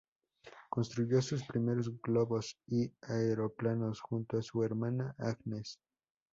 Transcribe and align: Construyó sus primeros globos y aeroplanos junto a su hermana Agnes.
Construyó 0.67 1.21
sus 1.21 1.43
primeros 1.43 1.91
globos 2.01 2.57
y 2.65 2.91
aeroplanos 3.03 4.01
junto 4.01 4.39
a 4.39 4.41
su 4.41 4.63
hermana 4.63 5.13
Agnes. 5.19 5.79